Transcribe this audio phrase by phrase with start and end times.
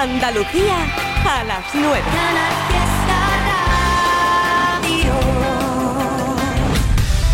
[0.00, 0.76] Andalucía
[1.24, 2.00] a las 9.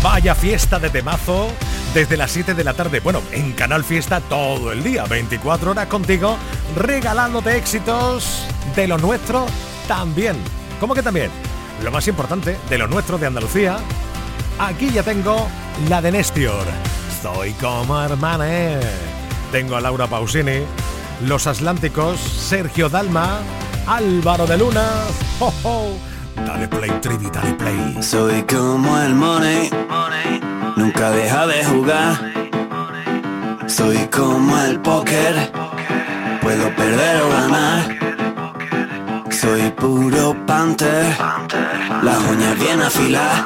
[0.01, 1.49] Vaya fiesta de temazo
[1.93, 3.01] desde las 7 de la tarde.
[3.01, 6.37] Bueno, en Canal Fiesta todo el día, 24 horas contigo,
[6.75, 9.45] regalándote éxitos de lo nuestro
[9.87, 10.35] también.
[10.79, 11.29] ¿Cómo que también?
[11.83, 13.77] Lo más importante, de lo nuestro de Andalucía.
[14.57, 15.47] Aquí ya tengo
[15.87, 16.65] la de Nestior.
[17.21, 18.79] Soy como hermana.
[19.51, 20.63] Tengo a Laura Pausini,
[21.21, 23.39] Los Atlánticos, Sergio Dalma,
[23.87, 24.85] Álvaro de Luna.
[26.45, 28.03] Dale play, Trivi, dale play.
[28.03, 29.69] Soy como el money,
[30.75, 32.33] nunca deja de jugar.
[33.67, 35.51] Soy como el póker,
[36.41, 37.97] puedo perder o ganar.
[39.31, 41.15] Soy puro panther,
[42.03, 43.45] las uñas bien afiladas.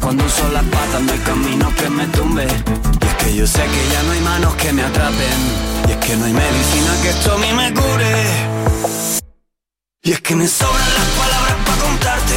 [0.00, 2.46] Cuando uso las patas, no hay camino que me tumbe.
[2.46, 5.40] Y es que yo sé que ya no hay manos que me atrapen.
[5.88, 8.60] Y es que no hay medicina que esto a mí me cure.
[10.02, 12.34] Y es que me sobran las palabras para contarte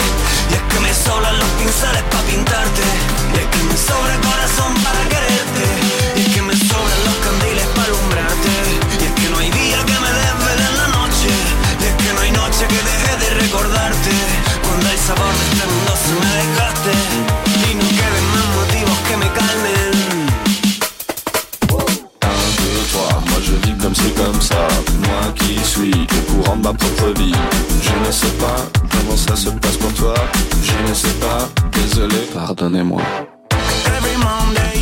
[0.51, 2.81] Y es que me sobran los pinceles para pintarte
[3.33, 5.65] Y es que me sobra el corazón para quererte
[6.17, 8.52] Y es que me sobran los candiles para alumbrarte
[12.63, 14.11] noche que deje de recordarte.
[14.63, 16.91] Cuando el sabor de este mundo se me desgaste.
[17.69, 19.93] Y no queden más motivos que me calmen.
[23.29, 24.67] Moi je vis comme c'est comme ça.
[25.05, 27.35] Moi qui suis le courant de ma propre vie.
[27.81, 28.59] Je ne sais pas
[28.91, 30.13] comment ça se passe pour toi.
[30.61, 33.01] Je ne sais pas, désolé, pardonnez-moi.
[33.85, 34.72] Every Monday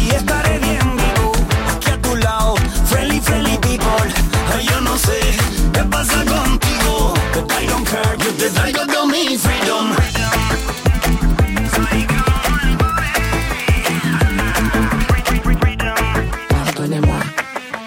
[9.38, 9.96] freedom.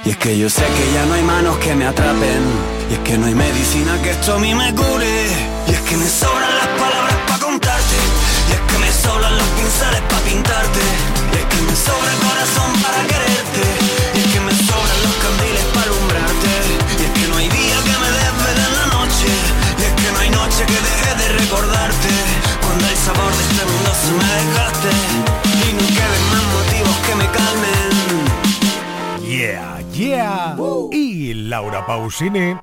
[0.04, 2.42] Y es que yo sé que ya no hay manos que me atrapen.
[2.90, 5.26] Y es que no hay medicina que esto a mí me cure.
[5.66, 6.43] Y es que me sobran
[31.54, 32.56] Laura Pausini.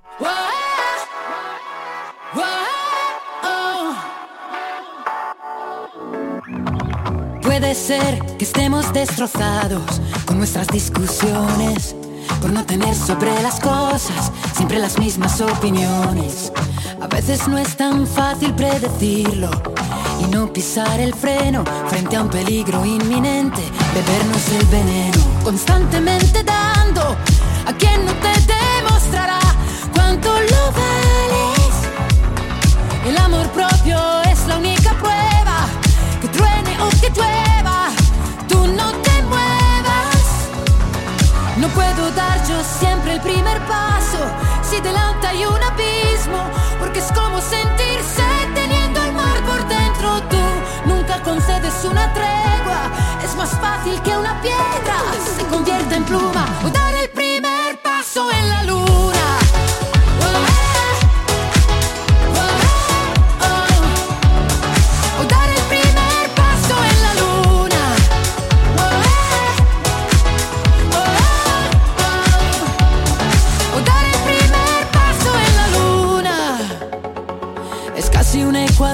[7.41, 11.95] Puede ser que estemos destrozados con nuestras discusiones,
[12.41, 16.51] por no tener sobre las cosas siempre las mismas opiniones.
[16.99, 19.51] A veces no es tan fácil predecirlo
[20.19, 23.61] y no pisar el freno frente a un peligro inminente,
[23.93, 27.15] bebernos el veneno, constantemente dando
[27.65, 28.50] a quien no te
[30.11, 31.73] cuánto lo vales.
[33.05, 35.57] El amor propio es la única prueba
[36.19, 37.89] que truene o que llueva,
[38.49, 40.23] tú no te muevas.
[41.57, 44.19] No puedo dar yo siempre el primer paso
[44.69, 46.41] si delante hay un abismo,
[46.79, 50.21] porque es como sentirse teniendo el mar por dentro.
[50.29, 50.43] Tú
[50.89, 52.81] nunca concedes una tregua,
[53.23, 54.97] es más fácil que una piedra
[55.37, 59.00] se convierta en pluma o dar el primer paso en la luna.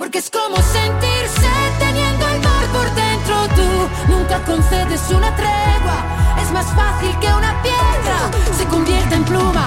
[0.00, 3.34] porque es como sentirse teniendo el mar por dentro.
[3.54, 5.98] Tú nunca concedes una tregua.
[6.40, 8.18] Es más fácil que una piedra
[8.56, 9.66] se convierta en pluma.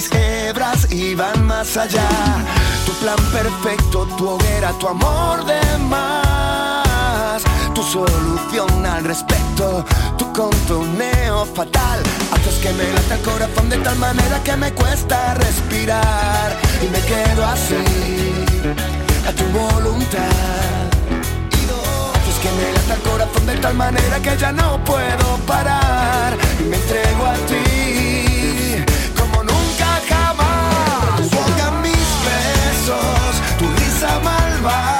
[0.00, 2.08] mis hebras y van más allá.
[2.86, 5.60] Tu plan perfecto, tu hoguera, tu amor de
[5.90, 7.42] más,
[7.74, 9.84] tu solución al respecto,
[10.16, 12.00] tu contoneo fatal.
[12.32, 16.56] Haces que me lata el corazón de tal manera que me cuesta respirar.
[16.82, 17.84] Y me quedo así,
[19.28, 20.88] a tu voluntad.
[22.40, 26.38] Que me lata el corazón de tal manera que ya no puedo parar.
[26.58, 27.79] Y me entrego a ti
[34.60, 34.99] risa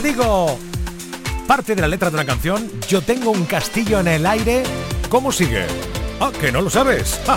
[0.00, 0.58] Te digo
[1.46, 4.62] parte de la letra de una canción, yo tengo un castillo en el aire,
[5.08, 5.66] ¿cómo sigue?
[6.20, 7.20] Ah, que no lo sabes.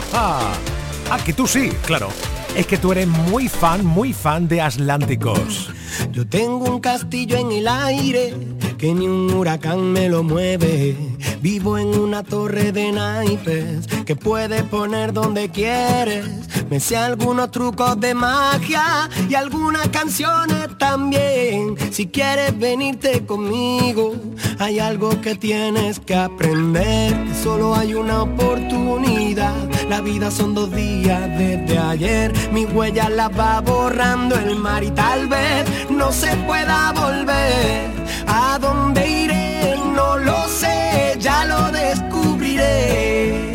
[1.09, 2.07] Ah, que tú sí, claro.
[2.55, 5.69] Es que tú eres muy fan, muy fan de Atlánticos.
[6.11, 8.33] Yo tengo un castillo en el aire
[8.77, 10.95] que ni un huracán me lo mueve.
[11.41, 16.25] Vivo en una torre de naipes que puedes poner donde quieres.
[16.73, 21.75] Me sé algunos trucos de magia y algunas canciones también.
[21.91, 24.15] Si quieres venirte conmigo,
[24.57, 27.13] hay algo que tienes que aprender.
[27.43, 29.53] solo hay una oportunidad.
[29.87, 32.33] La vida son dos días desde ayer.
[32.51, 37.91] Mi huella la va borrando el mar y tal vez no se pueda volver.
[38.25, 39.75] ¿A dónde iré?
[39.93, 43.53] No lo sé, ya lo descubriré.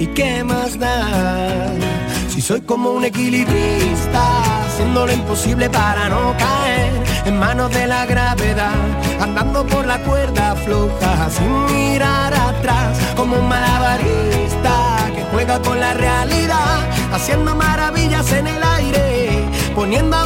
[0.00, 1.93] ¿Y qué más da?
[2.44, 6.92] Soy como un equilibrista, haciendo lo imposible para no caer
[7.24, 8.74] en manos de la gravedad,
[9.18, 15.94] andando por la cuerda floja, sin mirar atrás, como un malabarista que juega con la
[15.94, 20.23] realidad, haciendo maravillas en el aire, poniendo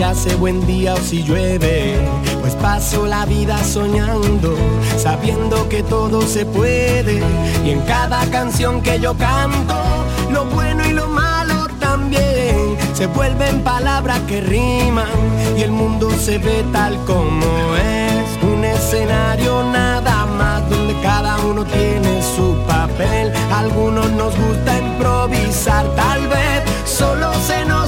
[0.00, 1.98] hace buen día o si llueve,
[2.40, 4.56] pues paso la vida soñando,
[4.96, 7.20] sabiendo que todo se puede,
[7.64, 9.74] y en cada canción que yo canto,
[10.30, 15.08] lo bueno y lo malo también se vuelven palabras que riman
[15.56, 18.42] y el mundo se ve tal como es.
[18.42, 23.32] Un escenario nada más donde cada uno tiene su papel.
[23.52, 27.81] algunos nos gusta improvisar, tal vez solo se nos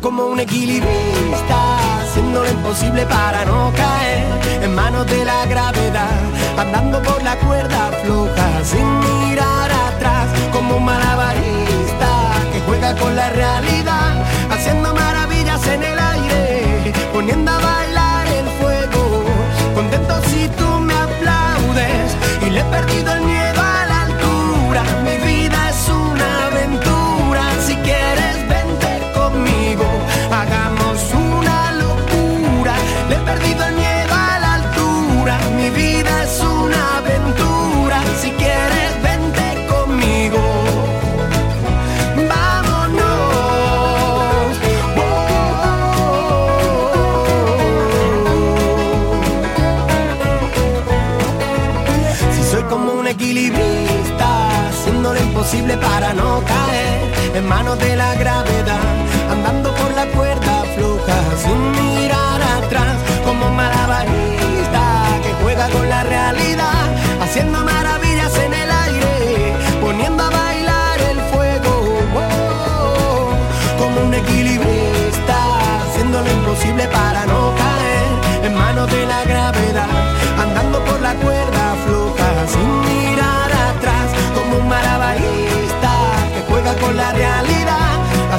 [0.00, 4.26] como un equilibrista, haciendo lo imposible para no caer
[4.62, 6.20] en manos de la gravedad,
[6.58, 12.08] andando por la cuerda floja sin mirar atrás, como un malabarista
[12.52, 19.24] que juega con la realidad, haciendo maravillas en el aire, poniendo a bailar el fuego,
[19.74, 23.35] contento si tú me aplaudes y le he perdido el miedo
[55.46, 58.95] imposible para no caer en manos de la gravedad,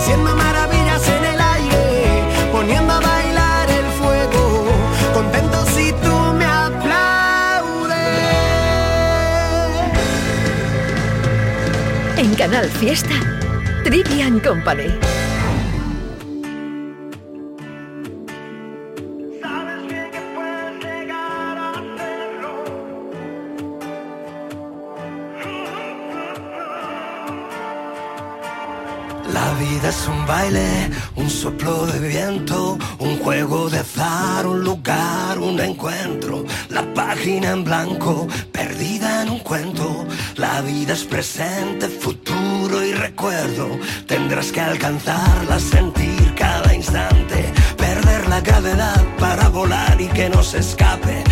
[0.07, 4.65] haciendo maravillas en el aire, poniendo a bailar el fuego,
[5.13, 7.97] contento si tú me aplaudes.
[12.15, 13.15] En Canal Fiesta,
[13.83, 14.96] Trivian Company.
[37.43, 40.05] En blanco, perdida en un cuento.
[40.35, 43.79] La vida es presente, futuro y recuerdo.
[44.07, 47.53] Tendrás que alcanzarla, sentir cada instante.
[47.77, 51.23] Perder la gravedad para volar y que no se escape.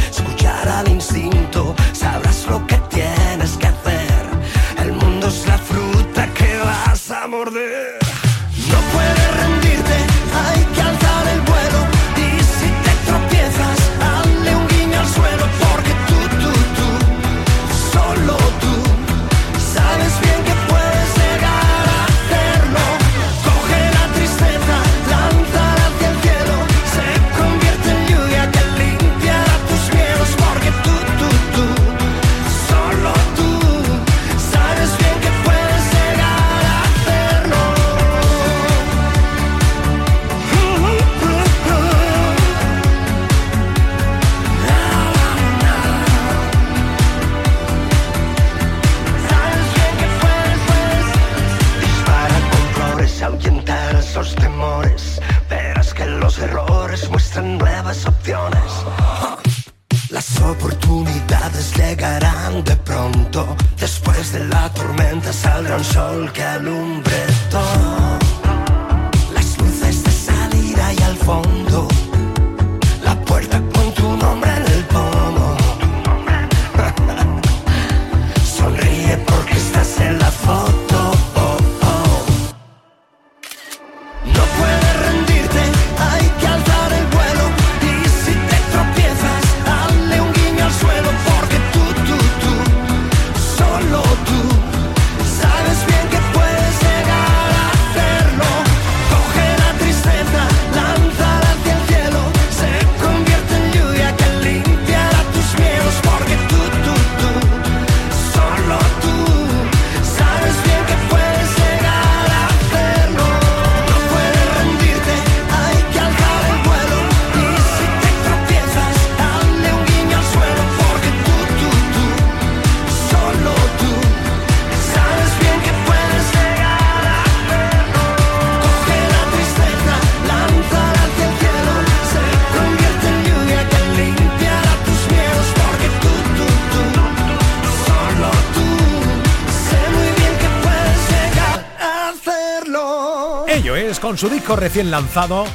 [143.56, 143.90] Ello ¿eh?
[143.90, 145.46] es con su disco recién lanzado,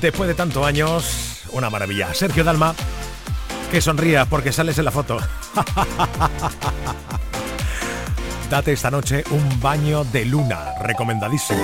[0.00, 2.14] después de tantos años, una maravilla.
[2.14, 2.74] Sergio Dalma,
[3.70, 5.18] que sonrías porque sales en la foto.
[8.50, 11.60] Date esta noche un baño de luna, recomendadísimo.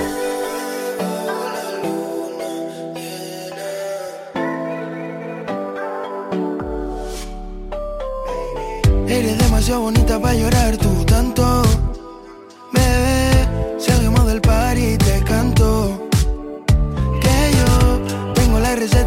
[9.07, 11.88] Eres demasiado bonita para llorar tú tanto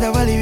[0.03, 0.42] давали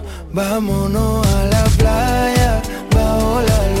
[0.33, 2.61] Vámonos a la playa
[2.95, 3.80] bajo la luz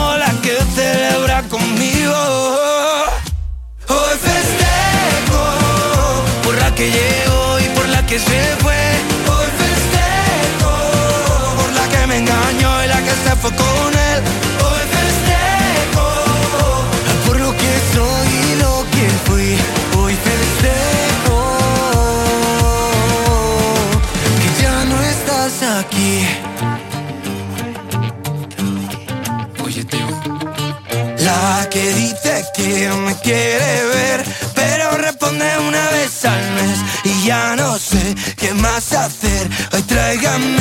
[32.81, 38.55] que me quiere ver, pero responde una vez al mes y ya no sé qué
[38.55, 39.47] más hacer.
[39.71, 40.60] Hoy tráigame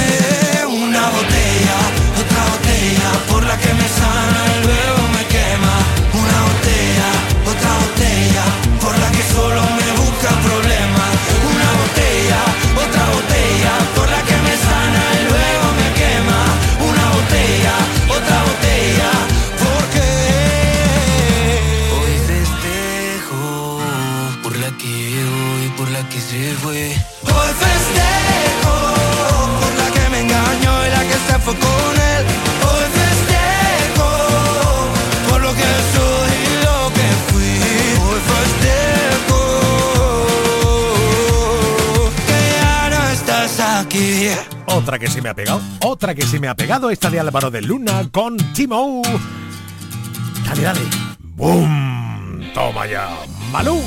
[44.80, 47.50] Otra que sí me ha pegado, otra que sí me ha pegado, esta de Álvaro
[47.50, 49.02] de Luna con Timo.
[50.46, 50.80] Dale, dale.
[51.36, 52.40] ¡Bum!
[52.54, 53.10] Toma ya,
[53.52, 53.78] Malú.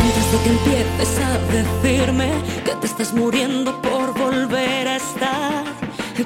[0.00, 1.38] Antes de que empieces a
[1.82, 2.30] decirme
[2.62, 5.64] que te estás muriendo por volver a estar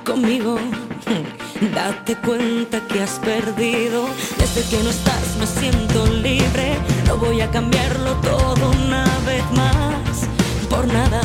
[0.04, 0.58] conmigo,
[1.70, 4.06] date cuenta que has perdido.
[4.38, 10.28] Desde que no estás me siento libre, no voy a cambiarlo todo una vez más.
[10.68, 11.20] Por nada,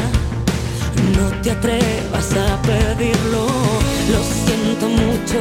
[1.16, 3.48] no te atrevas a pedirlo.
[4.12, 5.40] Lo siento mucho,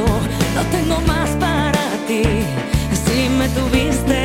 [0.55, 2.23] no tengo más para ti.
[3.05, 4.19] Si me tuviste,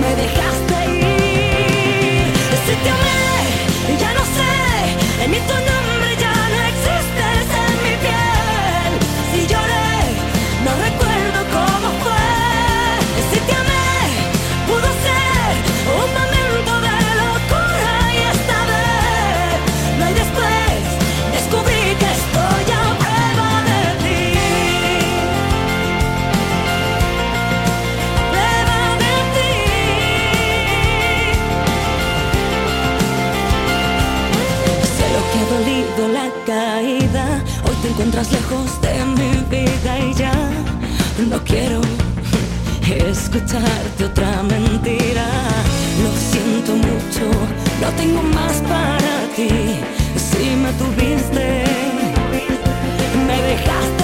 [0.00, 2.32] me dejaste ir.
[2.66, 5.71] Si te amé, ya no sé, ni tu
[37.92, 40.32] encuentras lejos de mi vida y ya
[41.28, 41.80] no quiero
[42.88, 45.26] escucharte otra mentira.
[46.02, 47.26] Lo siento mucho,
[47.82, 49.50] no tengo más para ti.
[50.16, 51.64] Si me tuviste,
[53.26, 54.01] me dejaste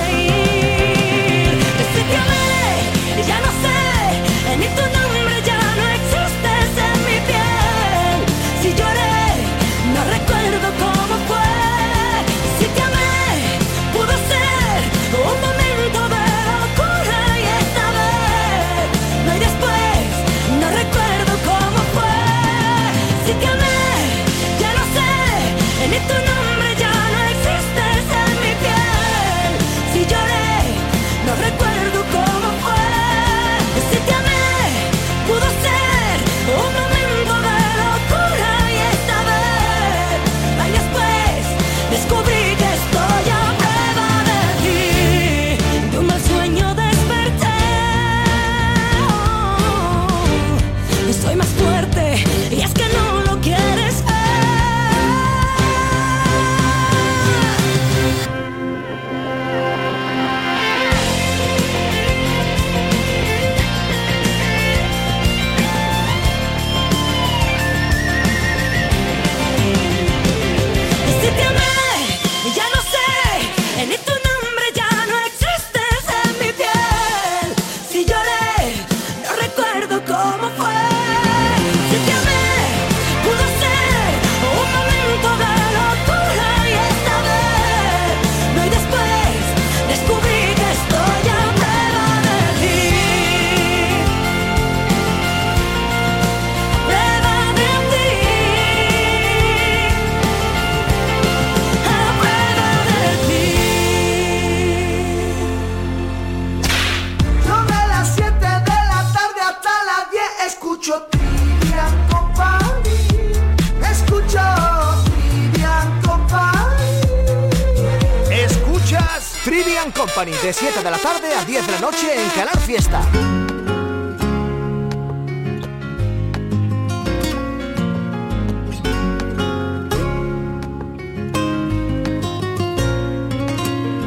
[120.49, 123.03] de 7 de la tarde a 10 de la noche en Canal Fiesta.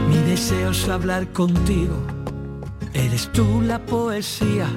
[0.09, 1.95] Mi deseo es hablar contigo.
[2.95, 4.67] Eres tú la poesía,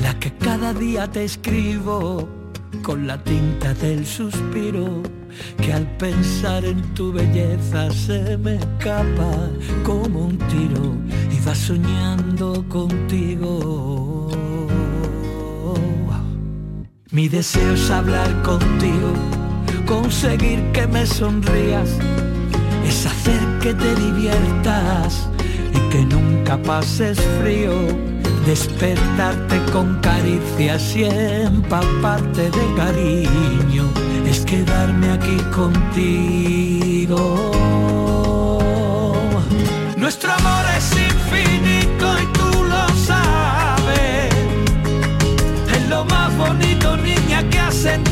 [0.00, 2.28] la que cada día te escribo
[2.84, 5.02] con la tinta del suspiro
[5.56, 9.50] que al pensar en tu belleza se me escapa
[9.84, 10.94] como un tiro
[11.30, 14.28] y va soñando contigo.
[17.10, 19.12] Mi deseo es hablar contigo,
[19.86, 21.90] conseguir que me sonrías,
[22.86, 25.28] es hacer que te diviertas
[25.74, 27.74] y que nunca pases frío
[28.46, 33.84] despertarte con caricias y empaparte de cariño,
[34.52, 37.22] quedarme aquí contigo.
[39.96, 44.34] Nuestro amor es infinito y tú lo sabes.
[45.74, 48.11] Es lo más bonito, niña, que ha sentido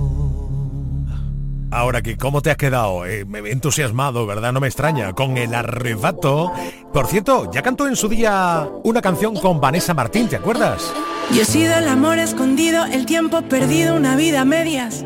[1.71, 3.05] Ahora que, ¿cómo te has quedado?
[3.05, 4.51] Eh, entusiasmado, ¿verdad?
[4.51, 5.13] No me extraña.
[5.13, 6.51] Con el arrebato.
[6.93, 10.91] Por cierto, ya cantó en su día una canción con Vanessa Martín, ¿te acuerdas?
[11.33, 15.05] Yo he sido el amor escondido, el tiempo perdido, una vida a medias.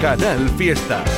[0.00, 1.17] Canal Fiesta.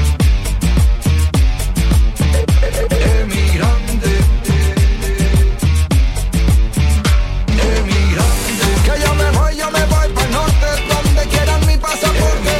[3.03, 4.09] Emigrante
[7.77, 12.53] Emigrante Que yo me voy, yo me voy para el norte Donde quieran mi pasaporte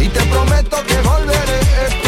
[0.00, 2.07] Y te prometo que volveré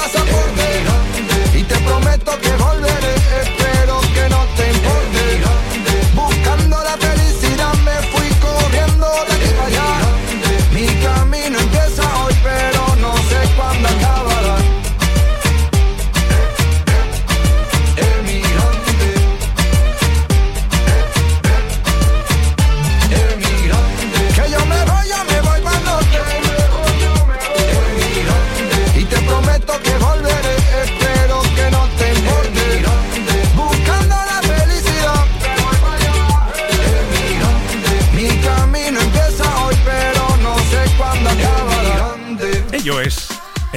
[0.00, 3.59] pasaporte Y te prometo que volveré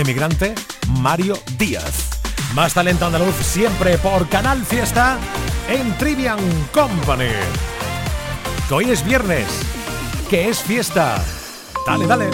[0.03, 0.53] emigrante
[0.99, 2.19] Mario Díaz.
[2.53, 5.17] Más talento andaluz siempre por Canal Fiesta
[5.67, 6.39] en Trivian
[6.73, 7.31] Company.
[8.67, 9.47] Que hoy es viernes,
[10.29, 11.23] que es fiesta.
[11.87, 12.29] Dale, dale.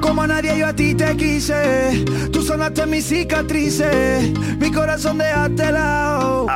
[0.00, 5.70] Como a nadie yo a ti te quise, tú sonaste mis cicatrices, mi corazón dejaste
[5.70, 6.46] lado.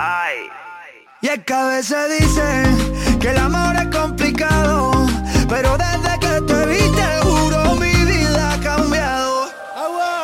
[1.21, 4.93] Y es que a veces dicen que el amor es complicado,
[5.49, 9.51] pero desde que te vi te juro mi vida ha cambiado.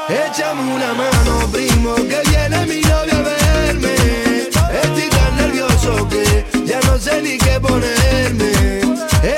[0.08, 3.94] Échame una mano, primo, que viene mi novia a verme.
[4.84, 8.52] Estoy tan nervioso que ya no sé ni qué ponerme.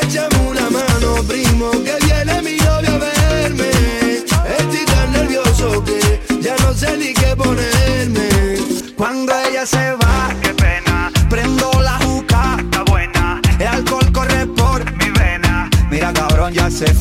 [0.02, 3.70] Échame una mano, primo, que viene mi novia a verme.
[4.58, 8.28] Estoy tan nervioso que ya no sé ni qué ponerme.
[8.94, 10.34] Cuando ella se va,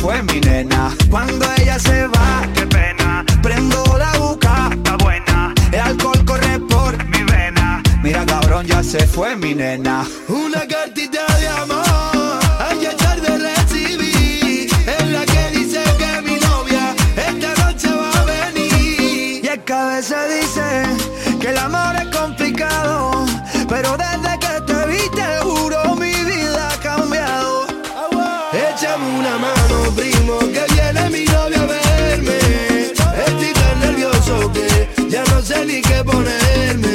[0.05, 0.95] fue mi nena.
[1.09, 3.25] Cuando ella se va, qué pena.
[3.41, 5.53] Prendo la boca, está buena.
[5.71, 7.81] El alcohol corre por mi vena.
[8.03, 10.05] Mira cabrón, ya se fue mi nena.
[10.27, 13.15] Una cartita de amor, hay que echar.
[14.97, 19.43] Es la que dice que mi novia esta noche va a venir.
[19.43, 20.67] Y es que a dice
[21.41, 23.25] que el amor es complicado,
[23.67, 24.24] pero desde
[35.55, 36.94] sé ni qué ponerme.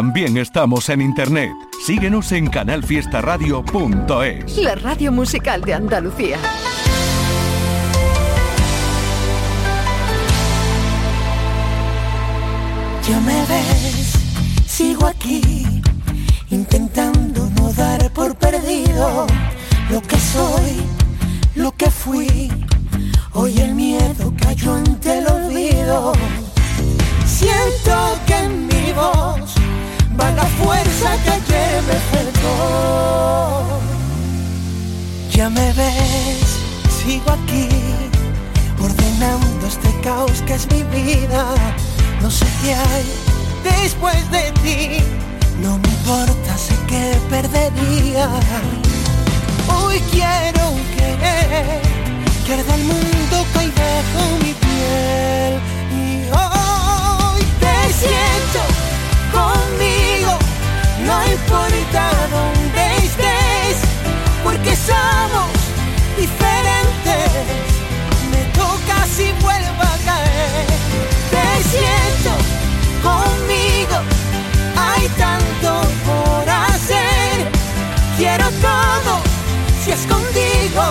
[0.00, 1.52] También estamos en internet.
[1.84, 4.56] Síguenos en canalfiestaradio.es.
[4.56, 6.38] La radio musical de Andalucía.
[13.06, 14.14] Ya me ves,
[14.66, 15.66] sigo aquí,
[16.48, 19.26] intentando no dar por perdido
[19.90, 20.80] lo que soy,
[21.56, 22.50] lo que fui.
[23.34, 26.14] Hoy el miedo cayó ante el olvido.
[27.26, 28.09] Siento
[30.70, 33.80] fuerza que ayer me faltó.
[35.36, 36.48] Ya me ves,
[36.98, 37.68] sigo aquí,
[38.86, 41.42] ordenando este caos que es mi vida.
[42.22, 43.06] No sé qué hay
[43.64, 44.78] después de ti,
[45.64, 47.04] no me importa, sé que
[47.34, 48.28] perdería.
[49.74, 50.64] Hoy quiero
[50.96, 51.80] querer
[52.44, 55.52] que arda el mundo cae bajo mi piel.
[56.02, 56.06] Y
[56.42, 58.60] hoy te siento
[59.36, 60.09] conmigo,
[61.10, 63.76] no importa dónde estés,
[64.44, 65.50] porque somos
[66.16, 67.30] diferentes.
[68.30, 70.66] Me toca si vuelvo a caer.
[71.34, 72.32] Te siento
[73.02, 73.96] conmigo,
[74.76, 75.70] hay tanto
[76.06, 77.36] por hacer.
[78.16, 79.12] Quiero todo
[79.82, 80.84] si es contigo,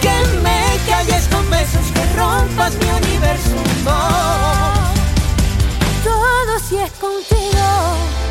[0.00, 3.56] que me calles con besos, que rompas mi universo.
[6.04, 8.21] Todo si es contigo.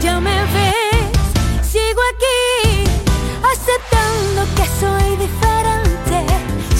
[0.00, 2.84] Ya me ves, sigo aquí,
[3.52, 6.18] aceptando que soy diferente.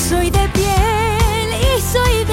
[0.09, 2.28] Soy de piel y soy de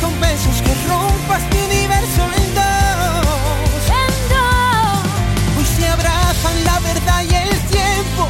[0.00, 3.82] con besos, que rompas mi universo en dos.
[4.02, 5.00] En dos.
[5.56, 8.28] Hoy se abrazan la verdad y el tiempo.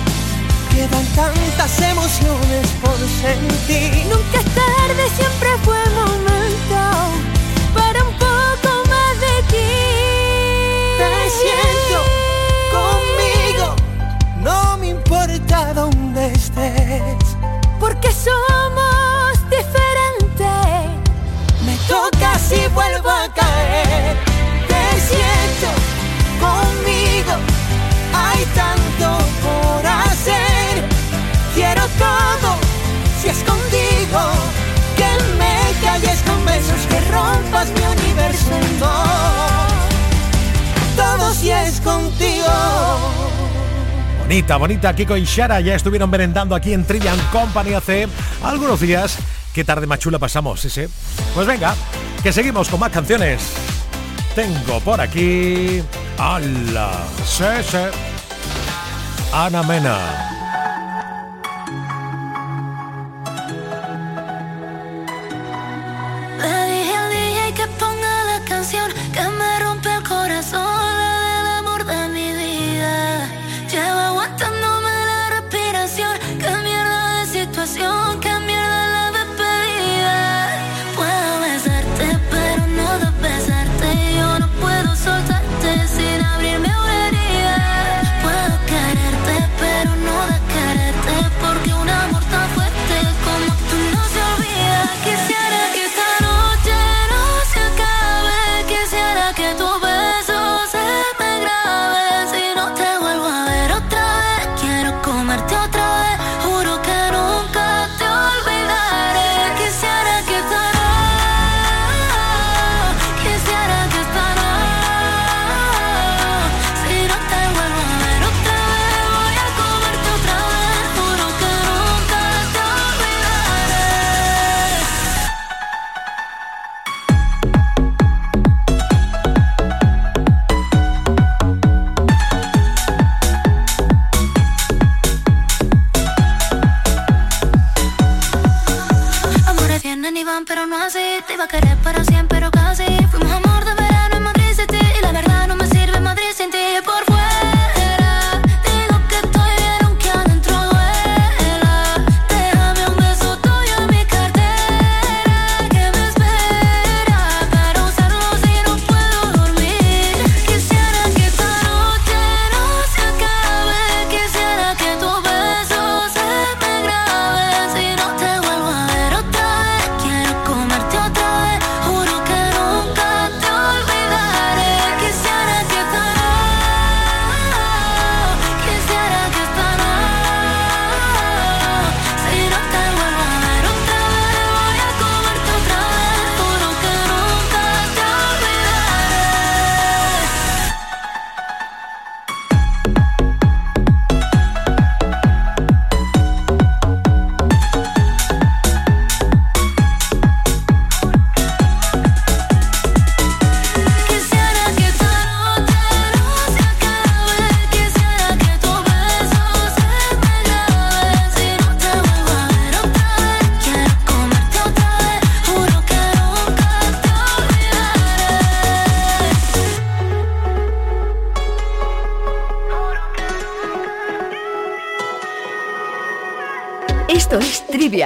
[0.71, 4.07] Quedan tantas emociones por sentir.
[4.07, 5.79] Nunca es tarde, siempre fue
[28.39, 30.85] hay tanto por hacer.
[31.55, 32.57] Quiero todo,
[33.21, 34.21] si es contigo,
[34.97, 38.51] que me calles con besos, que rompas mi universo.
[40.97, 42.47] Todo si es contigo.
[44.21, 48.09] Bonita, bonita, Kiko y Shara ya estuvieron merendando aquí en Trillian Company hace
[48.43, 49.17] algunos días.
[49.53, 50.83] Qué tarde más chula pasamos, sí, sí.
[51.35, 51.75] Pues venga,
[52.23, 53.41] que seguimos con más canciones.
[54.35, 55.83] Tengo por aquí...
[56.19, 56.91] ¡Hala!
[57.25, 58.18] Sí, sí.
[59.33, 60.38] Ana Mena.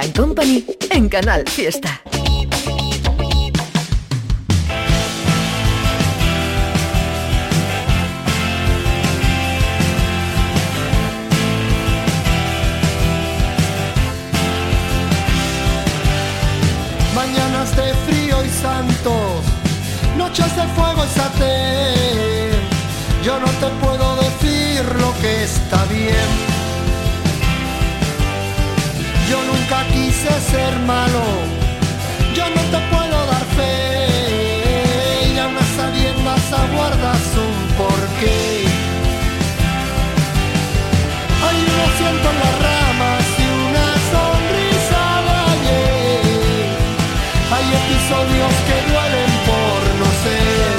[0.01, 2.01] Company en Canal Fiesta.
[17.13, 19.13] Mañanas de frío y santos,
[20.17, 22.59] noches de fuego y satén.
[23.23, 26.52] Yo no te puedo decir lo que está bien
[29.93, 31.23] quise ser malo,
[32.37, 35.33] yo no te puedo dar fe.
[35.33, 38.41] Y a unas sabiendas aguardas un porqué.
[41.45, 46.65] Hay un asiento en las ramas y una sonrisa de ayer.
[47.55, 50.75] Hay episodios que duelen por no ser.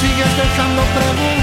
[0.00, 1.35] Sigues dejando preguntas.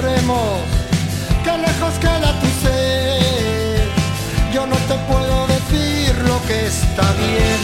[0.00, 0.60] extremos,
[1.44, 3.88] que lejos queda tu ser.
[4.52, 7.60] Yo no te puedo decir lo que está bien.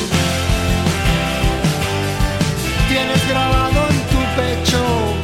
[2.88, 5.15] Tienes grabado en tu pecho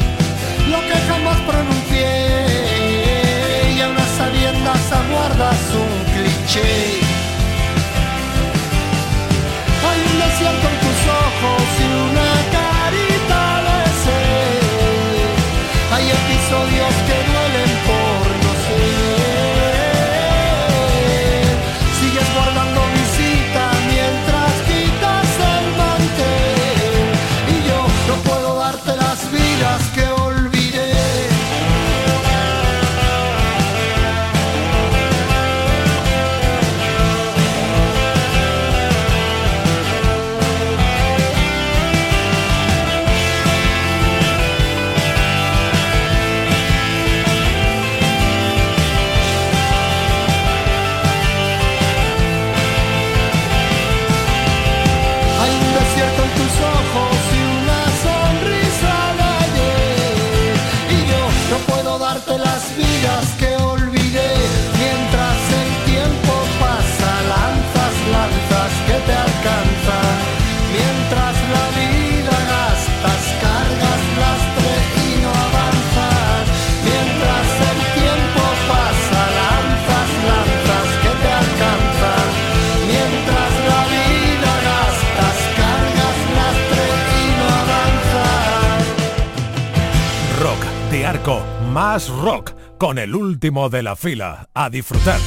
[93.42, 94.48] último de la fila.
[94.54, 95.18] A disfrutar.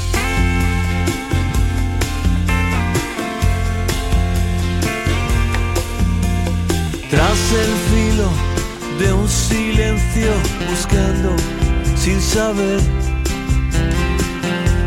[7.10, 8.30] Tras el filo
[9.00, 10.32] de un silencio
[10.70, 11.36] buscando
[11.98, 12.80] sin saber,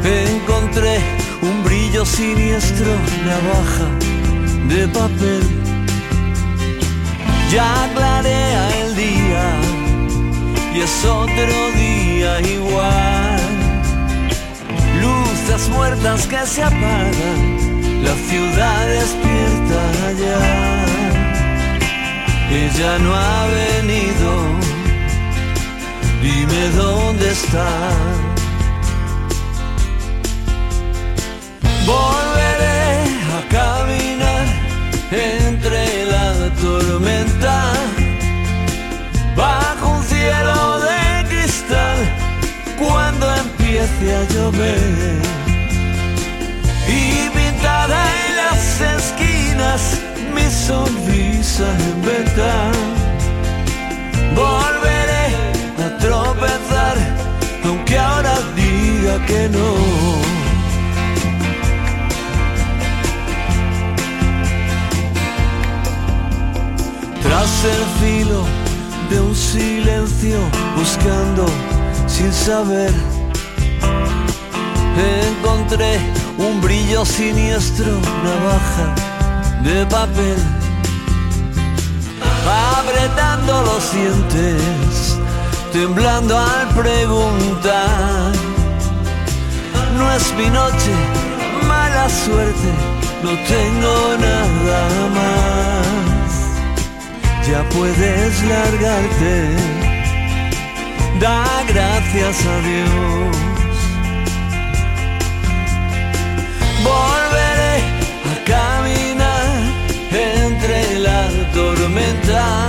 [0.05, 0.99] encontré
[1.43, 2.93] un brillo siniestro,
[3.27, 3.89] navaja
[4.71, 5.43] de papel.
[7.53, 9.45] Ya clarea el día
[10.75, 13.08] y es otro día igual.
[15.59, 19.83] Luces muertas que se apagan, la ciudad despierta
[20.23, 20.39] ya.
[22.51, 24.31] Ella no ha venido,
[26.23, 27.71] dime dónde está.
[31.87, 33.01] Volveré
[33.37, 34.47] a caminar
[35.11, 37.73] entre la tormenta,
[39.37, 41.99] bajo un cielo de cristal,
[42.79, 45.38] cuando empiece a llover.
[46.89, 49.99] Y pintada en las esquinas
[50.35, 52.73] mi sonrisa en verdad.
[54.35, 55.27] Volveré
[55.85, 56.97] a tropezar,
[57.65, 59.69] aunque ahora diga que no.
[67.23, 68.45] Tras el filo
[69.11, 70.39] de un silencio,
[70.77, 71.47] buscando
[72.07, 72.93] sin saber,
[74.97, 78.95] encontré un brillo siniestro, navaja
[79.63, 80.39] de papel,
[82.79, 85.19] apretando los dientes,
[85.73, 88.33] temblando al preguntar.
[89.97, 90.93] No es mi noche,
[91.67, 92.71] mala suerte,
[93.25, 94.83] no tengo nada
[95.19, 96.29] más.
[97.49, 99.57] Ya puedes largarte,
[101.21, 103.48] da gracias a Dios.
[111.59, 112.69] Tormenta,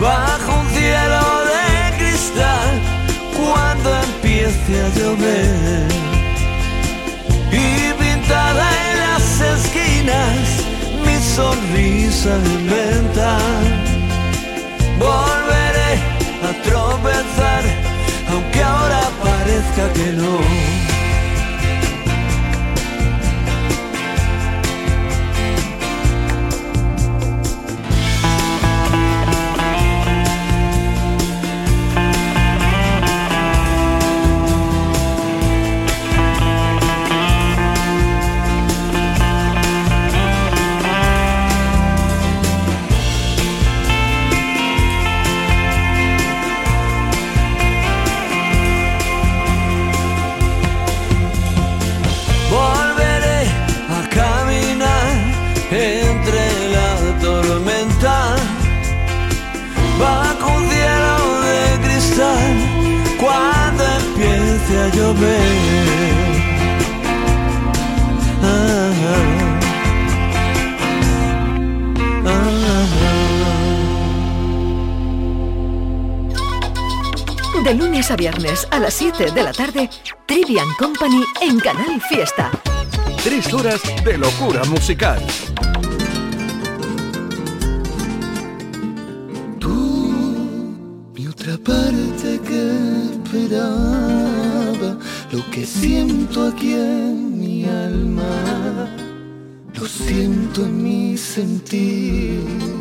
[0.00, 1.64] bajo un cielo de
[1.98, 2.70] cristal,
[3.38, 5.88] cuando empiece a llover.
[7.64, 7.68] Y
[8.02, 10.38] pintada en las esquinas,
[11.04, 13.30] mi sonrisa inventa.
[15.06, 15.92] Volveré
[16.48, 17.62] a tropezar,
[18.32, 20.97] aunque ahora parezca que no.
[77.68, 79.90] De lunes a viernes a las 7 de la tarde,
[80.24, 82.50] Trivian Company en Canal Fiesta.
[83.22, 85.22] Tres horas de locura musical.
[91.12, 92.72] Mi otra parte que
[93.12, 94.98] esperaba,
[95.30, 98.88] lo que siento aquí en mi alma,
[99.74, 102.77] lo siento en mi sentir.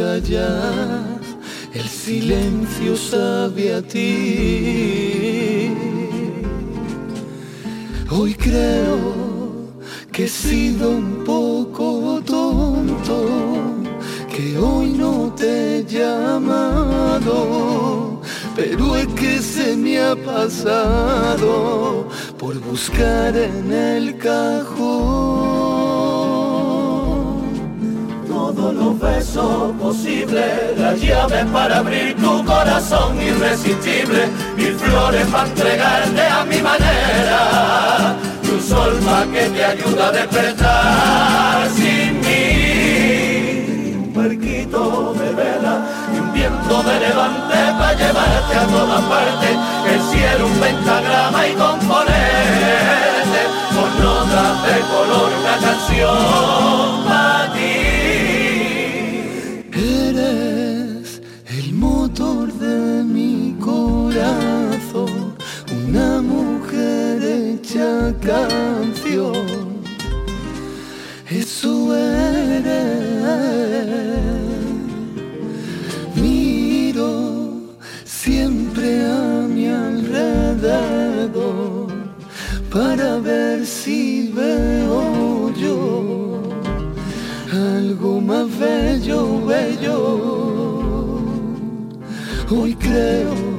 [0.00, 5.74] El silencio sabe a ti.
[8.10, 9.68] Hoy creo
[10.10, 13.44] que he sido un poco tonto,
[14.34, 17.42] que hoy no te he llamado,
[18.56, 25.69] pero es que se me ha pasado por buscar en el cajón
[28.60, 34.28] con un beso posible la llave para abrir tu corazón irresistible.
[34.56, 41.68] Mil flores para entregarte a mi manera, tu sol pa que te ayuda a despertar
[41.76, 42.46] sin mí.
[44.02, 45.74] Un barquito de vela
[46.14, 49.54] y un viento de levante para llevarte a todas partes.
[49.92, 53.40] El cielo un pentagrama y componerte
[53.74, 57.59] con notas de color una canción para.
[67.80, 69.80] Hecha canción.
[71.28, 72.90] Eso eres.
[76.14, 81.20] Miro siempre a mi alrededor
[82.70, 86.42] para ver si veo yo
[87.52, 89.98] algo más bello, bello.
[92.50, 93.49] Hoy creo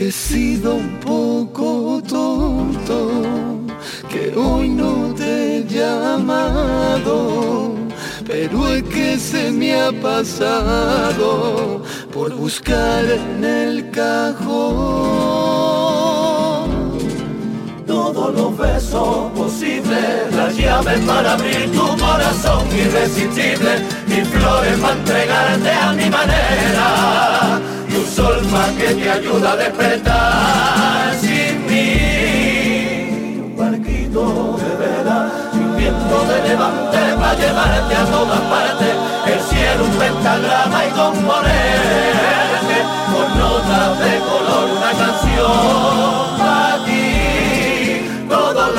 [0.00, 3.26] que he sido un poco tonto,
[4.08, 7.74] que hoy no te he llamado,
[8.26, 11.82] pero es que se me ha pasado
[12.14, 14.40] por buscar en el cajón.
[17.86, 25.70] Todos los besos posibles, las llaves para abrir tu corazón irresistible, mil flores para entregarte
[25.70, 27.60] a mi manera,
[28.20, 35.30] y un sol más que te ayuda a despertar sin mí, un barquito de vela
[35.52, 38.94] un viento de levante para llevarte a todas partes,
[39.26, 42.76] el cielo un pentagrama y componerte
[43.12, 46.19] con notas de color una canción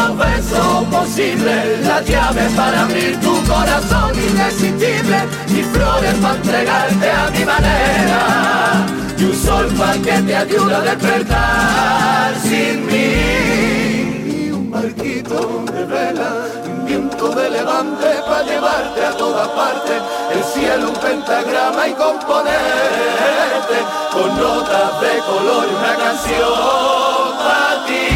[0.07, 7.29] los besos posibles, las llaves para abrir tu corazón irresistible y flores para entregarte a
[7.31, 8.85] mi manera.
[9.17, 14.47] Y un sol para que te ayude a despertar sin mí.
[14.47, 16.31] Y un barquito de vela,
[16.65, 20.01] un viento de levante para llevarte a todas partes,
[20.33, 23.77] el cielo un pentagrama y componerte
[24.11, 28.10] con notas de color una canción para ti.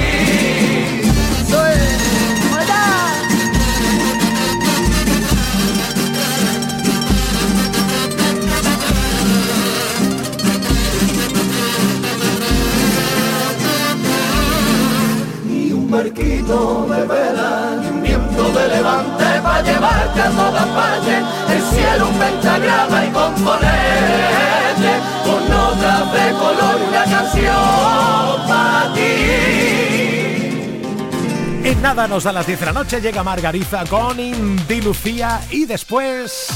[31.63, 35.65] Y nada nos da las 10 de la noche, llega Margarita con Indy Lucía y
[35.65, 36.49] después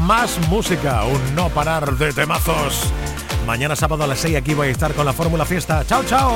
[0.00, 2.92] más música, un no parar de temazos.
[3.46, 5.84] Mañana sábado a las 6 aquí voy a estar con la Fórmula Fiesta.
[5.86, 6.32] Chao, chao.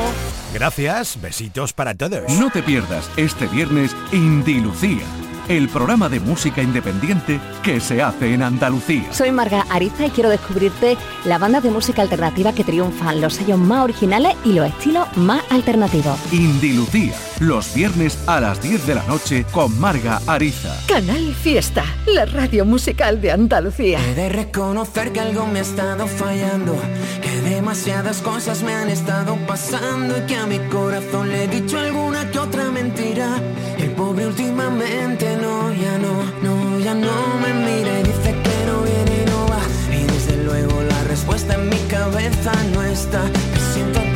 [0.53, 2.31] Gracias, besitos para todos.
[2.39, 5.05] No te pierdas este viernes Indy Lucía,
[5.49, 9.11] el programa de música independiente que se hace en Andalucía.
[9.13, 13.59] Soy Marga Ariza y quiero descubrirte la banda de música alternativa que triunfan, los sellos
[13.59, 16.19] más originales y los estilos más alternativos.
[16.31, 20.74] Indy Lucía, los viernes a las 10 de la noche con Marga Ariza.
[20.86, 24.01] Canal Fiesta, la radio musical de Andalucía.
[24.09, 26.76] He de reconocer que algo me ha estado fallando,
[27.22, 31.78] que demasiadas cosas me han estado pasando y que a mi corazón le he dicho
[31.78, 33.41] alguna que otra mentira.
[33.78, 38.82] El pobre últimamente no, ya no, no, ya no me mira y dice que no
[38.82, 39.61] viene y no va.
[39.95, 43.22] Y desde luego la respuesta en mi cabeza no está.
[43.22, 44.08] Me siento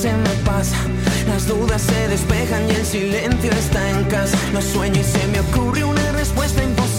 [0.00, 0.76] se me pasa.
[1.28, 4.38] Las dudas se despejan y el silencio está en casa.
[4.54, 6.89] Lo sueño y se me ocurre una respuesta imposible.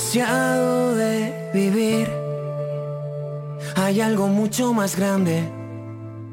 [0.00, 2.08] Demasiado de vivir,
[3.76, 5.42] hay algo mucho más grande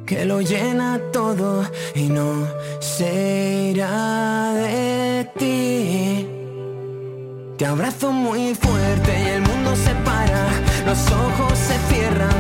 [0.05, 2.47] que lo llena todo y no
[2.80, 6.28] será de ti.
[7.57, 10.47] Te abrazo muy fuerte y el mundo se para,
[10.86, 12.38] los ojos se cierran